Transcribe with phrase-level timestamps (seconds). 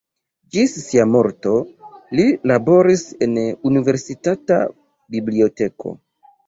[0.53, 1.53] Ĝis sia morto
[2.21, 3.39] li laboris en
[3.75, 4.61] Universitata
[5.19, 5.97] Biblioteko.